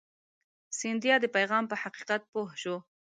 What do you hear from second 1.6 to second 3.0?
په حقیقت پوه شو.